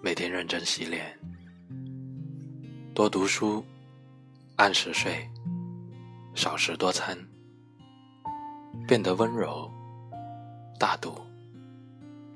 [0.00, 1.04] 每天认真洗脸，
[2.94, 3.64] 多读书，
[4.54, 5.28] 按时睡，
[6.34, 7.18] 少食多餐，
[8.86, 9.68] 变得温柔、
[10.78, 11.20] 大度，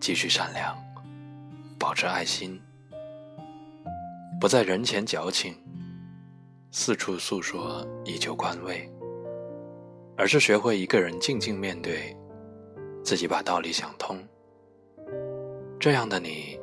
[0.00, 0.74] 继续善良，
[1.78, 2.58] 保持爱心，
[4.40, 5.54] 不在人前矫情，
[6.70, 8.90] 四处诉说以求宽慰，
[10.16, 12.16] 而是学会一个人静静面对，
[13.04, 14.18] 自己把道理想通。
[15.78, 16.59] 这样的你，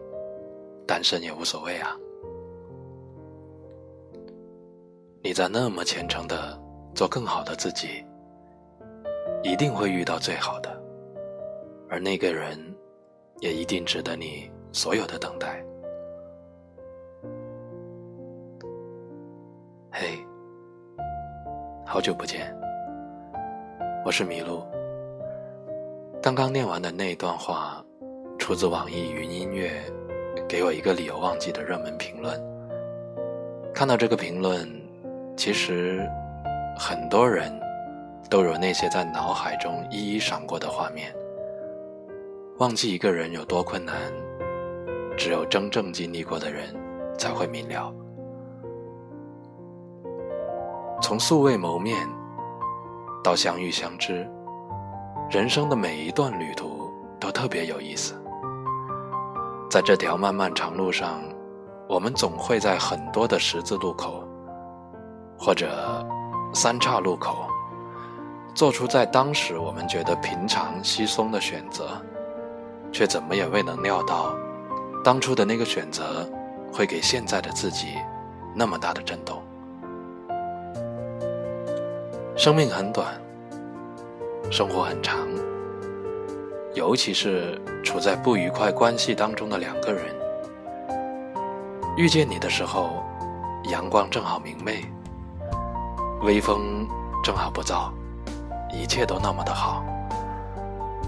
[0.88, 1.96] 单身也无所谓啊。
[5.22, 6.58] 你在那么虔诚的
[6.96, 8.04] 做更好的自己，
[9.44, 10.82] 一定会遇到最好的，
[11.90, 12.58] 而那个人，
[13.42, 15.62] 也一定值得你所有的等待。
[19.92, 20.18] 嘿，
[21.86, 22.56] 好久不见，
[24.06, 24.64] 我是麋鹿。
[26.22, 27.84] 刚刚念完的那段话。
[28.40, 29.84] 出自网易云音乐，
[30.48, 32.40] 给我一个理由忘记的热门评论。
[33.74, 34.68] 看到这个评论，
[35.36, 36.10] 其实
[36.78, 37.52] 很多人
[38.30, 41.14] 都有那些在脑海中一一闪过的画面。
[42.60, 43.96] 忘记一个人有多困难，
[45.18, 46.74] 只有真正经历过的人
[47.18, 47.94] 才会明了。
[51.02, 52.08] 从素未谋面
[53.24, 54.28] 到相遇相知，
[55.30, 58.16] 人生的每一段旅途都特别有意思。
[59.70, 61.22] 在这条漫漫长路上，
[61.90, 64.24] 我们总会在很多的十字路口，
[65.38, 65.68] 或者
[66.54, 67.46] 三岔路口，
[68.54, 72.02] 做出在当时我们觉得平常稀松的选择，
[72.94, 74.34] 却怎么也未能料到，
[75.04, 76.26] 当初的那个选择
[76.72, 77.88] 会给现在的自己
[78.56, 79.44] 那么大的震动。
[82.38, 83.14] 生命很短，
[84.50, 85.28] 生活很长。
[86.78, 90.16] 尤其是处在不愉快关系当中的两个人，
[91.98, 93.04] 遇见你的时候，
[93.72, 94.86] 阳光正好明媚，
[96.22, 96.88] 微风
[97.24, 97.90] 正好不燥，
[98.72, 99.84] 一切都那么的好。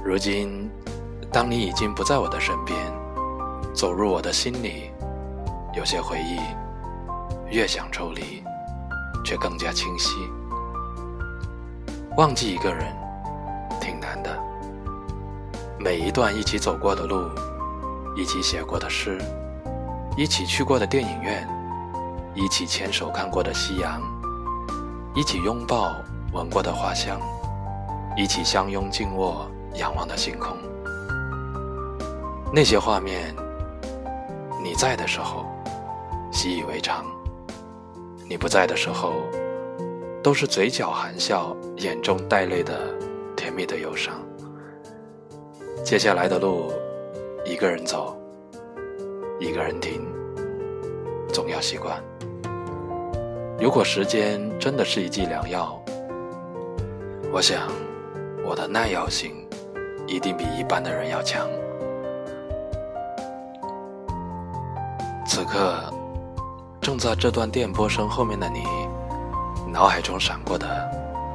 [0.04, 0.68] 如今，
[1.32, 2.76] 当你已经不在我的身边，
[3.72, 4.90] 走入我的心里，
[5.76, 6.40] 有些回忆，
[7.56, 8.44] 越想抽离，
[9.24, 10.16] 却更加清晰。
[12.18, 12.88] 忘记一个人，
[15.82, 17.30] 每一段一起走过的路，
[18.14, 19.18] 一起写过的诗，
[20.18, 21.48] 一起去过的电影院，
[22.36, 24.02] 一起牵手看过的夕阳，
[25.16, 25.96] 一起拥抱
[26.34, 27.18] 闻过的花香，
[28.18, 30.58] 一起相拥静卧仰望的星空。
[32.54, 33.34] 那些画面，
[34.62, 35.46] 你在的时候
[36.30, 37.06] 习以为常，
[38.28, 39.14] 你不在的时候，
[40.22, 42.94] 都是嘴角含笑，眼中带泪的
[43.38, 44.14] 甜蜜的忧伤。
[45.84, 46.72] 接下来的路，
[47.44, 48.16] 一个人走，
[49.40, 50.06] 一个人停，
[51.34, 52.00] 总要习惯。
[53.60, 55.82] 如果时间真的是一剂良药，
[57.32, 57.70] 我想
[58.46, 59.34] 我的耐药性
[60.06, 61.48] 一定比一般的人要强。
[65.26, 65.76] 此刻，
[66.80, 68.64] 正在这段电波声后面的你，
[69.72, 70.68] 脑海中闪过的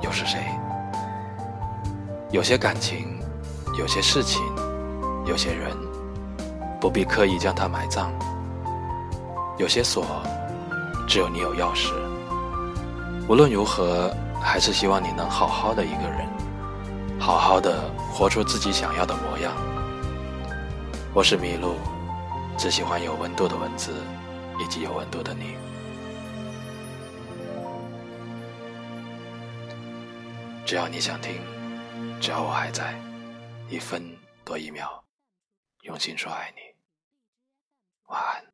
[0.01, 0.39] 又是谁？
[2.31, 3.14] 有些感情。
[3.77, 4.41] 有些事情，
[5.27, 5.77] 有些人，
[6.81, 8.13] 不必刻意将它埋葬。
[9.59, 10.05] 有些锁，
[11.09, 11.93] 只有你有钥匙。
[13.29, 16.27] 无论如何，还是希望你能好好的一个人，
[17.19, 19.53] 好好的活出自己想要的模样。
[21.13, 21.75] 我是麋鹿，
[22.57, 23.93] 只喜欢有温度的文字，
[24.61, 25.57] 以及有温度的你。
[30.65, 31.41] 只要你想听，
[32.21, 32.95] 只要我还在。
[33.69, 35.03] 一分多一秒
[35.83, 36.61] 用心说爱你。
[38.07, 38.54] 晚安。